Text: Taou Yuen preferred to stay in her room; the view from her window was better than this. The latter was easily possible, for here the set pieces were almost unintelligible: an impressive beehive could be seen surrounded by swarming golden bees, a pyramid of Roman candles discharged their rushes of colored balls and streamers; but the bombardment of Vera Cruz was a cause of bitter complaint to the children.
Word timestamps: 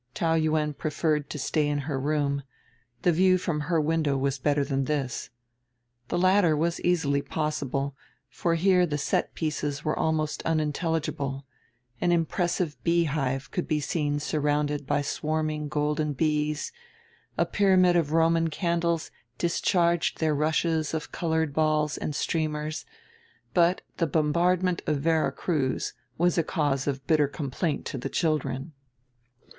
Taou 0.15 0.33
Yuen 0.33 0.73
preferred 0.73 1.29
to 1.29 1.37
stay 1.37 1.67
in 1.67 1.81
her 1.81 1.99
room; 1.99 2.41
the 3.03 3.11
view 3.11 3.37
from 3.37 3.59
her 3.59 3.79
window 3.79 4.17
was 4.17 4.39
better 4.39 4.63
than 4.63 4.85
this. 4.85 5.29
The 6.07 6.17
latter 6.17 6.57
was 6.57 6.81
easily 6.81 7.21
possible, 7.21 7.95
for 8.27 8.55
here 8.55 8.87
the 8.87 8.97
set 8.97 9.35
pieces 9.35 9.85
were 9.85 9.95
almost 9.95 10.41
unintelligible: 10.41 11.45
an 12.01 12.11
impressive 12.11 12.83
beehive 12.83 13.51
could 13.51 13.67
be 13.67 13.79
seen 13.79 14.19
surrounded 14.19 14.87
by 14.87 15.03
swarming 15.03 15.67
golden 15.69 16.13
bees, 16.13 16.71
a 17.37 17.45
pyramid 17.45 17.95
of 17.95 18.11
Roman 18.11 18.47
candles 18.49 19.11
discharged 19.37 20.19
their 20.19 20.33
rushes 20.33 20.95
of 20.95 21.11
colored 21.11 21.53
balls 21.53 21.95
and 21.95 22.15
streamers; 22.15 22.87
but 23.53 23.83
the 23.97 24.07
bombardment 24.07 24.81
of 24.87 24.97
Vera 25.01 25.31
Cruz 25.31 25.93
was 26.17 26.39
a 26.39 26.43
cause 26.43 26.87
of 26.87 27.05
bitter 27.05 27.27
complaint 27.27 27.85
to 27.85 27.99
the 27.99 28.09
children. 28.09 28.73